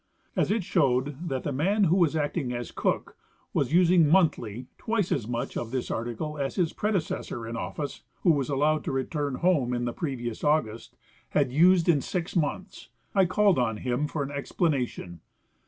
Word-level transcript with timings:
As 0.35 0.49
it 0.49 0.63
showed 0.63 1.29
that 1.29 1.43
the 1.43 1.51
.man 1.51 1.83
who 1.83 1.97
Avas 1.97 2.19
acting 2.19 2.51
as 2.53 2.71
cook 2.71 3.15
Avas 3.53 3.71
using 3.71 4.07
monthly 4.09 4.65
tAvice 4.79 5.11
as 5.11 5.27
much 5.27 5.55
of 5.55 5.69
this 5.69 5.91
article 5.91 6.39
as 6.39 6.55
his 6.55 6.73
predecessor 6.73 7.47
in 7.47 7.55
office 7.55 8.01
(AA'ho 8.25 8.33
was 8.33 8.49
alloAved 8.49 8.81
to 8.85 8.91
return 8.91 9.35
home 9.35 9.75
in 9.75 9.85
the 9.85 9.93
previous 9.93 10.43
August) 10.43 10.95
had 11.29 11.51
used 11.51 11.87
in 11.87 12.01
six 12.01 12.35
months, 12.35 12.89
I 13.13 13.25
called 13.25 13.59
on 13.59 13.77
him 13.77 14.07
for 14.07 14.23
an 14.23 14.31
explanation. 14.31 15.19